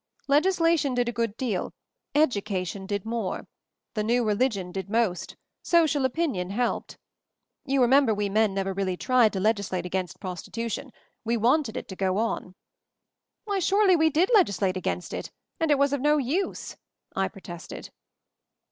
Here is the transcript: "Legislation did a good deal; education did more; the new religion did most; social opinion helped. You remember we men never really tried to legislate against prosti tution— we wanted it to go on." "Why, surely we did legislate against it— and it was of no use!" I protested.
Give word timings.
"Legislation 0.27 0.95
did 0.95 1.07
a 1.07 1.11
good 1.11 1.37
deal; 1.37 1.75
education 2.15 2.87
did 2.87 3.05
more; 3.05 3.47
the 3.93 4.03
new 4.03 4.23
religion 4.23 4.71
did 4.71 4.89
most; 4.89 5.35
social 5.61 6.05
opinion 6.05 6.49
helped. 6.49 6.97
You 7.67 7.83
remember 7.83 8.11
we 8.11 8.27
men 8.27 8.51
never 8.55 8.73
really 8.73 8.97
tried 8.97 9.31
to 9.33 9.39
legislate 9.39 9.85
against 9.85 10.19
prosti 10.19 10.49
tution— 10.49 10.89
we 11.23 11.37
wanted 11.37 11.77
it 11.77 11.87
to 11.89 11.95
go 11.95 12.17
on." 12.17 12.55
"Why, 13.45 13.59
surely 13.59 13.95
we 13.95 14.09
did 14.09 14.31
legislate 14.33 14.75
against 14.75 15.13
it— 15.13 15.29
and 15.59 15.69
it 15.69 15.77
was 15.77 15.93
of 15.93 16.01
no 16.01 16.17
use!" 16.17 16.77
I 17.15 17.27
protested. 17.27 17.91